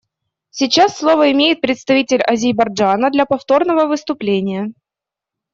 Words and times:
Сейчас 0.49 0.97
слово 0.97 1.31
имеет 1.31 1.61
представитель 1.61 2.21
Азербайджана 2.23 3.11
для 3.11 3.27
повторного 3.27 3.85
выступления. 3.85 4.73